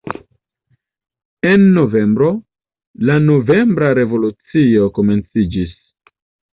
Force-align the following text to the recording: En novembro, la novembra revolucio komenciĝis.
En 1.49 1.67
novembro, 1.75 2.31
la 3.11 3.21
novembra 3.29 3.93
revolucio 4.03 4.93
komenciĝis. 5.01 5.81